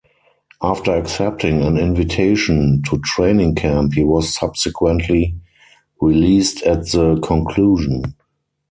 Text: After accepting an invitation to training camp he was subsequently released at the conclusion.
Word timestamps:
After 0.63 0.95
accepting 0.95 1.61
an 1.61 1.77
invitation 1.77 2.81
to 2.89 2.97
training 3.05 3.53
camp 3.53 3.93
he 3.93 4.03
was 4.03 4.33
subsequently 4.33 5.35
released 6.01 6.63
at 6.63 6.87
the 6.89 7.19
conclusion. 7.23 8.15